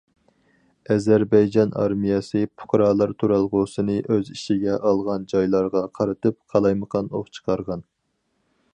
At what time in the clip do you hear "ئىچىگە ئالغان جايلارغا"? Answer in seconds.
4.37-5.87